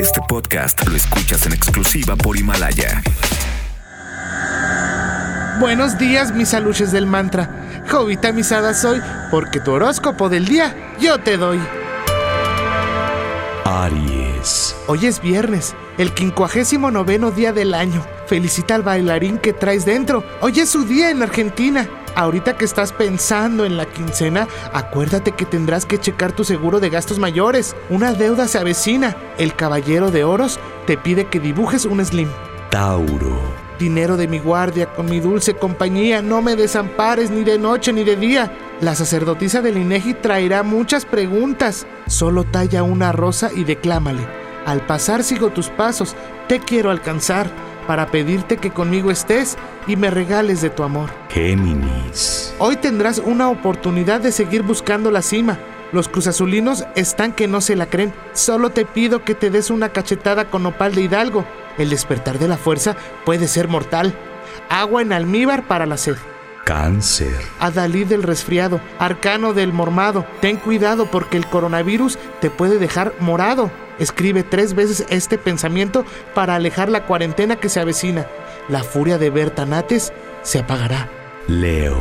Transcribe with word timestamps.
Este 0.00 0.20
podcast 0.28 0.86
lo 0.88 0.96
escuchas 0.96 1.46
en 1.46 1.52
exclusiva 1.52 2.16
por 2.16 2.36
Himalaya. 2.36 3.02
Buenos 5.60 5.96
días, 5.96 6.34
mis 6.34 6.54
aluches 6.54 6.90
del 6.90 7.06
mantra. 7.06 7.84
Jovita 7.88 8.32
misada 8.32 8.74
soy, 8.74 9.00
porque 9.30 9.60
tu 9.60 9.72
horóscopo 9.72 10.28
del 10.28 10.46
día 10.46 10.74
yo 11.00 11.18
te 11.18 11.36
doy. 11.36 11.60
Aries. 13.64 14.74
Hoy 14.88 15.06
es 15.06 15.20
viernes, 15.20 15.76
el 15.98 16.12
quincuagésimo 16.14 16.90
noveno 16.90 17.30
día 17.30 17.52
del 17.52 17.74
año. 17.74 18.04
Felicita 18.26 18.74
al 18.74 18.82
bailarín 18.82 19.38
que 19.38 19.52
traes 19.52 19.84
dentro. 19.84 20.24
Hoy 20.40 20.58
es 20.58 20.70
su 20.70 20.84
día 20.84 21.10
en 21.10 21.22
Argentina. 21.22 21.88
Ahorita 22.14 22.56
que 22.56 22.64
estás 22.64 22.92
pensando 22.92 23.64
en 23.64 23.76
la 23.76 23.86
quincena, 23.86 24.48
acuérdate 24.72 25.32
que 25.32 25.46
tendrás 25.46 25.86
que 25.86 25.98
checar 25.98 26.32
tu 26.32 26.44
seguro 26.44 26.80
de 26.80 26.90
gastos 26.90 27.18
mayores. 27.18 27.76
Una 27.88 28.12
deuda 28.12 28.48
se 28.48 28.58
avecina. 28.58 29.16
El 29.38 29.54
caballero 29.54 30.10
de 30.10 30.24
oros 30.24 30.58
te 30.86 30.96
pide 30.96 31.26
que 31.26 31.40
dibujes 31.40 31.84
un 31.84 32.04
slim. 32.04 32.28
Tauro. 32.70 33.40
Dinero 33.78 34.16
de 34.16 34.28
mi 34.28 34.38
guardia, 34.38 34.92
con 34.92 35.06
mi 35.06 35.20
dulce 35.20 35.54
compañía, 35.54 36.20
no 36.20 36.42
me 36.42 36.54
desampares 36.54 37.30
ni 37.30 37.44
de 37.44 37.58
noche 37.58 37.92
ni 37.92 38.04
de 38.04 38.16
día. 38.16 38.52
La 38.80 38.94
sacerdotisa 38.94 39.62
del 39.62 39.78
INEGI 39.78 40.14
traerá 40.14 40.62
muchas 40.62 41.06
preguntas. 41.06 41.86
Solo 42.06 42.44
talla 42.44 42.82
una 42.82 43.12
rosa 43.12 43.50
y 43.54 43.64
declámale. 43.64 44.26
Al 44.66 44.84
pasar 44.84 45.24
sigo 45.24 45.50
tus 45.50 45.70
pasos, 45.70 46.14
te 46.46 46.60
quiero 46.60 46.90
alcanzar 46.90 47.50
para 47.90 48.06
pedirte 48.06 48.56
que 48.56 48.70
conmigo 48.70 49.10
estés 49.10 49.56
y 49.88 49.96
me 49.96 50.10
regales 50.10 50.62
de 50.62 50.70
tu 50.70 50.84
amor. 50.84 51.10
Géminis. 51.28 52.54
Hoy 52.60 52.76
tendrás 52.76 53.18
una 53.18 53.48
oportunidad 53.48 54.20
de 54.20 54.30
seguir 54.30 54.62
buscando 54.62 55.10
la 55.10 55.22
cima. 55.22 55.58
Los 55.90 56.06
cruzazulinos 56.06 56.84
están 56.94 57.32
que 57.32 57.48
no 57.48 57.60
se 57.60 57.74
la 57.74 57.86
creen. 57.86 58.14
Solo 58.32 58.70
te 58.70 58.84
pido 58.84 59.24
que 59.24 59.34
te 59.34 59.50
des 59.50 59.70
una 59.70 59.88
cachetada 59.88 60.44
con 60.50 60.64
opal 60.66 60.94
de 60.94 61.02
Hidalgo. 61.02 61.44
El 61.78 61.90
despertar 61.90 62.38
de 62.38 62.46
la 62.46 62.58
fuerza 62.58 62.94
puede 63.24 63.48
ser 63.48 63.66
mortal. 63.66 64.14
Agua 64.68 65.02
en 65.02 65.12
almíbar 65.12 65.66
para 65.66 65.84
la 65.84 65.96
sed. 65.96 66.14
Cáncer. 66.64 67.34
Adalid 67.58 68.06
del 68.06 68.22
resfriado, 68.22 68.80
arcano 69.00 69.52
del 69.52 69.72
mormado. 69.72 70.24
Ten 70.40 70.58
cuidado 70.58 71.10
porque 71.10 71.36
el 71.36 71.46
coronavirus 71.46 72.20
te 72.40 72.50
puede 72.50 72.78
dejar 72.78 73.14
morado. 73.18 73.68
Escribe 74.00 74.42
tres 74.42 74.74
veces 74.74 75.06
este 75.10 75.38
pensamiento 75.38 76.04
para 76.34 76.56
alejar 76.56 76.88
la 76.88 77.06
cuarentena 77.06 77.56
que 77.56 77.68
se 77.68 77.78
avecina. 77.78 78.26
La 78.68 78.82
furia 78.82 79.18
de 79.18 79.30
Bertanates 79.30 80.12
se 80.42 80.58
apagará. 80.58 81.08
Leo. 81.46 82.00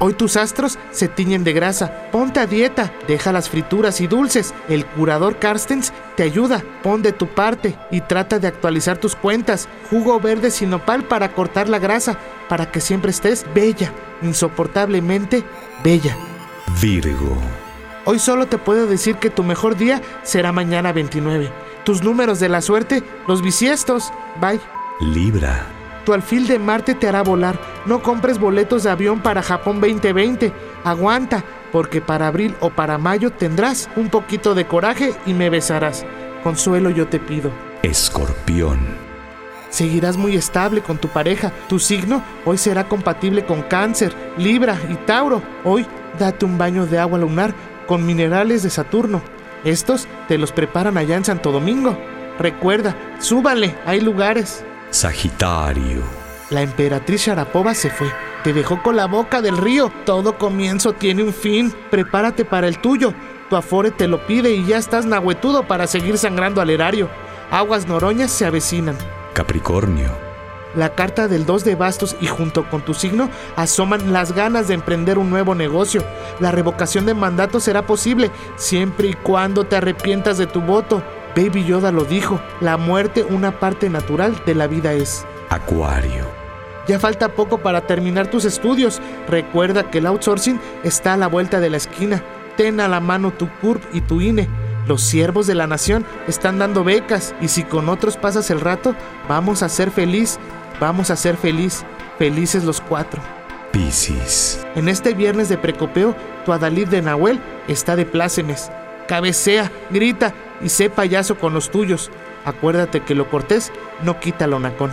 Hoy 0.00 0.14
tus 0.14 0.36
astros 0.36 0.78
se 0.92 1.08
tiñen 1.08 1.42
de 1.42 1.52
grasa. 1.52 2.08
Ponte 2.12 2.38
a 2.38 2.46
dieta, 2.46 2.92
deja 3.08 3.32
las 3.32 3.48
frituras 3.48 4.00
y 4.00 4.06
dulces. 4.06 4.54
El 4.68 4.86
curador 4.86 5.40
Carstens 5.40 5.92
te 6.16 6.22
ayuda. 6.22 6.62
Pon 6.84 7.02
de 7.02 7.12
tu 7.12 7.26
parte 7.26 7.76
y 7.90 8.00
trata 8.00 8.38
de 8.38 8.46
actualizar 8.46 8.98
tus 8.98 9.16
cuentas. 9.16 9.68
Jugo 9.90 10.20
verde 10.20 10.52
sin 10.52 10.70
nopal 10.70 11.02
para 11.02 11.32
cortar 11.32 11.68
la 11.68 11.80
grasa, 11.80 12.16
para 12.48 12.70
que 12.70 12.80
siempre 12.80 13.10
estés 13.10 13.44
bella, 13.54 13.92
insoportablemente 14.22 15.42
bella. 15.82 16.16
Virgo. 16.80 17.36
Hoy 18.04 18.18
solo 18.18 18.46
te 18.46 18.58
puedo 18.58 18.86
decir 18.86 19.16
que 19.16 19.30
tu 19.30 19.42
mejor 19.42 19.76
día 19.76 20.00
será 20.22 20.52
mañana 20.52 20.92
29. 20.92 21.50
Tus 21.84 22.02
números 22.02 22.40
de 22.40 22.48
la 22.48 22.60
suerte, 22.60 23.02
los 23.26 23.42
bisiestos. 23.42 24.12
Bye. 24.40 24.60
Libra. 25.00 25.66
Tu 26.04 26.12
alfil 26.12 26.46
de 26.46 26.58
Marte 26.58 26.94
te 26.94 27.06
hará 27.06 27.22
volar. 27.22 27.58
No 27.84 28.02
compres 28.02 28.38
boletos 28.38 28.82
de 28.82 28.90
avión 28.90 29.20
para 29.20 29.42
Japón 29.42 29.80
2020. 29.80 30.52
Aguanta, 30.84 31.44
porque 31.70 32.00
para 32.00 32.28
abril 32.28 32.54
o 32.60 32.70
para 32.70 32.98
mayo 32.98 33.30
tendrás 33.30 33.90
un 33.96 34.08
poquito 34.08 34.54
de 34.54 34.66
coraje 34.66 35.14
y 35.26 35.34
me 35.34 35.50
besarás. 35.50 36.06
Consuelo 36.42 36.90
yo 36.90 37.08
te 37.08 37.18
pido. 37.18 37.50
Escorpión. 37.82 38.78
Seguirás 39.70 40.16
muy 40.16 40.34
estable 40.34 40.80
con 40.80 40.96
tu 40.96 41.08
pareja. 41.08 41.52
Tu 41.68 41.78
signo 41.78 42.22
hoy 42.46 42.56
será 42.56 42.88
compatible 42.88 43.44
con 43.44 43.62
Cáncer, 43.62 44.14
Libra 44.38 44.78
y 44.88 44.94
Tauro. 44.94 45.42
Hoy 45.62 45.86
date 46.18 46.46
un 46.46 46.56
baño 46.56 46.86
de 46.86 46.98
agua 46.98 47.18
lunar 47.18 47.54
con 47.88 48.06
minerales 48.06 48.62
de 48.62 48.70
Saturno. 48.70 49.20
Estos 49.64 50.06
te 50.28 50.38
los 50.38 50.52
preparan 50.52 50.96
allá 50.96 51.16
en 51.16 51.24
Santo 51.24 51.50
Domingo. 51.50 51.98
Recuerda, 52.38 52.94
súbale, 53.18 53.74
hay 53.84 54.00
lugares. 54.00 54.64
Sagitario. 54.90 56.02
La 56.50 56.62
emperatriz 56.62 57.26
Sharapova 57.26 57.74
se 57.74 57.90
fue. 57.90 58.12
Te 58.44 58.52
dejó 58.52 58.82
con 58.82 58.94
la 58.94 59.06
boca 59.06 59.42
del 59.42 59.56
río. 59.56 59.90
Todo 60.06 60.38
comienzo 60.38 60.92
tiene 60.92 61.24
un 61.24 61.34
fin. 61.34 61.74
Prepárate 61.90 62.44
para 62.44 62.68
el 62.68 62.78
tuyo. 62.78 63.12
Tu 63.50 63.56
afore 63.56 63.90
te 63.90 64.06
lo 64.06 64.26
pide 64.26 64.52
y 64.52 64.64
ya 64.64 64.78
estás 64.78 65.04
nahuetudo 65.04 65.66
para 65.66 65.86
seguir 65.86 66.16
sangrando 66.16 66.60
al 66.60 66.70
erario. 66.70 67.08
Aguas 67.50 67.88
noroñas 67.88 68.30
se 68.30 68.46
avecinan. 68.46 68.96
Capricornio. 69.34 70.27
La 70.78 70.94
carta 70.94 71.26
del 71.26 71.44
2 71.44 71.64
de 71.64 71.74
bastos 71.74 72.14
y 72.20 72.28
junto 72.28 72.70
con 72.70 72.82
tu 72.82 72.94
signo 72.94 73.28
asoman 73.56 74.12
las 74.12 74.30
ganas 74.30 74.68
de 74.68 74.74
emprender 74.74 75.18
un 75.18 75.28
nuevo 75.28 75.56
negocio. 75.56 76.04
La 76.38 76.52
revocación 76.52 77.04
de 77.04 77.14
mandato 77.14 77.58
será 77.58 77.84
posible 77.84 78.30
siempre 78.54 79.08
y 79.08 79.14
cuando 79.14 79.64
te 79.64 79.74
arrepientas 79.74 80.38
de 80.38 80.46
tu 80.46 80.60
voto. 80.60 81.02
Baby 81.34 81.64
Yoda 81.64 81.90
lo 81.90 82.04
dijo, 82.04 82.40
la 82.60 82.76
muerte 82.76 83.24
una 83.24 83.58
parte 83.58 83.90
natural 83.90 84.40
de 84.46 84.54
la 84.54 84.68
vida 84.68 84.92
es. 84.92 85.26
Acuario. 85.48 86.26
Ya 86.86 87.00
falta 87.00 87.30
poco 87.30 87.58
para 87.58 87.80
terminar 87.88 88.28
tus 88.28 88.44
estudios. 88.44 89.00
Recuerda 89.26 89.90
que 89.90 89.98
el 89.98 90.06
outsourcing 90.06 90.60
está 90.84 91.14
a 91.14 91.16
la 91.16 91.26
vuelta 91.26 91.58
de 91.58 91.70
la 91.70 91.78
esquina. 91.78 92.22
Ten 92.56 92.78
a 92.78 92.86
la 92.86 93.00
mano 93.00 93.32
tu 93.32 93.48
CURP 93.60 93.82
y 93.92 94.00
tu 94.00 94.20
INE. 94.20 94.48
Los 94.88 95.02
siervos 95.02 95.46
de 95.46 95.54
la 95.54 95.66
nación 95.66 96.06
están 96.28 96.58
dando 96.58 96.82
becas 96.82 97.34
y 97.42 97.48
si 97.48 97.62
con 97.62 97.90
otros 97.90 98.16
pasas 98.16 98.50
el 98.50 98.60
rato, 98.60 98.94
vamos 99.28 99.62
a 99.62 99.68
ser 99.68 99.90
feliz, 99.90 100.38
vamos 100.80 101.10
a 101.10 101.16
ser 101.16 101.36
feliz, 101.36 101.84
felices 102.18 102.64
los 102.64 102.80
cuatro. 102.80 103.20
Piscis. 103.72 104.64
En 104.74 104.88
este 104.88 105.14
viernes 105.14 105.48
de 105.48 105.58
precopeo, 105.58 106.14
tu 106.44 106.52
Adalid 106.52 106.88
de 106.88 107.02
Nahuel 107.02 107.40
está 107.68 107.96
de 107.96 108.06
plácemes. 108.06 108.70
Cabecea, 109.06 109.70
grita 109.90 110.34
y 110.60 110.68
sé 110.68 110.90
payaso 110.90 111.38
con 111.38 111.54
los 111.54 111.70
tuyos. 111.70 112.10
Acuérdate 112.44 113.00
que 113.00 113.14
lo 113.14 113.28
cortés 113.28 113.72
no 114.02 114.20
quita 114.20 114.46
lo 114.46 114.58
nacón. 114.58 114.90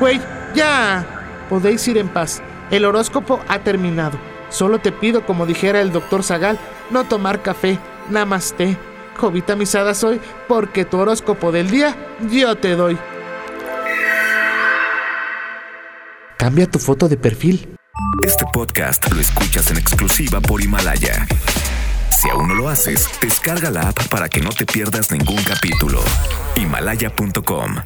Güey, 0.00 0.20
ya. 0.54 1.06
Podéis 1.48 1.86
ir 1.86 1.98
en 1.98 2.08
paz. 2.08 2.42
El 2.70 2.84
horóscopo 2.84 3.40
ha 3.48 3.58
terminado. 3.60 4.18
Solo 4.48 4.78
te 4.78 4.92
pido, 4.92 5.24
como 5.24 5.46
dijera 5.46 5.80
el 5.80 5.92
doctor 5.92 6.22
Zagal, 6.22 6.58
no 6.90 7.04
tomar 7.04 7.42
café. 7.42 7.78
Namaste. 8.10 8.76
Jovita 9.16 9.56
misada 9.56 9.94
soy, 9.94 10.20
porque 10.48 10.84
tu 10.84 10.98
horóscopo 10.98 11.52
del 11.52 11.70
día 11.70 11.94
yo 12.30 12.56
te 12.56 12.74
doy. 12.74 12.98
Cambia 16.42 16.66
tu 16.66 16.80
foto 16.80 17.08
de 17.08 17.16
perfil. 17.16 17.68
Este 18.26 18.44
podcast 18.52 19.08
lo 19.12 19.20
escuchas 19.20 19.70
en 19.70 19.76
exclusiva 19.76 20.40
por 20.40 20.60
Himalaya. 20.60 21.24
Si 22.10 22.28
aún 22.30 22.48
no 22.48 22.54
lo 22.56 22.68
haces, 22.68 23.08
descarga 23.20 23.70
la 23.70 23.82
app 23.82 24.08
para 24.08 24.28
que 24.28 24.40
no 24.40 24.50
te 24.50 24.66
pierdas 24.66 25.12
ningún 25.12 25.40
capítulo. 25.44 26.00
Himalaya.com 26.56 27.76